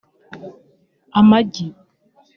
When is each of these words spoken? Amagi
Amagi 1.19 1.65